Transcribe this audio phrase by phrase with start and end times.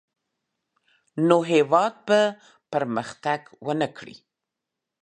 [1.27, 2.19] نو هېواد به
[2.71, 4.15] پرمختګ ونه کړي.